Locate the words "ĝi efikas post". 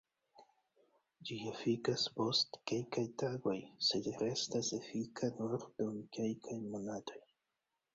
1.29-2.59